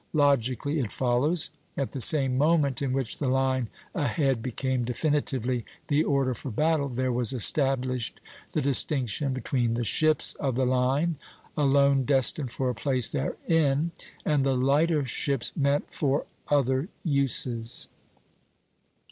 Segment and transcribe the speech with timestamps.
[0.13, 6.03] Logically it follows, at the same moment in which the line ahead became definitively the
[6.03, 8.19] order for battle, there was established
[8.53, 11.17] the distinction between the ships 'of the line,'
[11.55, 13.91] alone destined for a place therein,
[14.25, 17.87] and the lighter ships meant for other uses."